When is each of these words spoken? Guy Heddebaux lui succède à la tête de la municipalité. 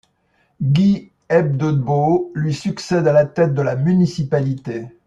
Guy 0.63 1.11
Heddebaux 1.29 2.31
lui 2.33 2.55
succède 2.55 3.07
à 3.07 3.13
la 3.13 3.27
tête 3.27 3.53
de 3.53 3.61
la 3.61 3.75
municipalité. 3.75 4.87